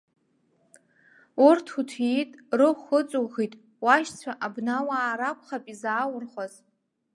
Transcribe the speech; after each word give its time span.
Урҭ 1.47 1.67
уҭиит, 1.79 2.31
рыхә 2.59 2.89
ыҵухит, 2.99 3.53
уашьцәа 3.83 4.31
абнауаа 4.45 5.13
ракәхап 5.19 5.65
изааурхәаз. 5.73 6.53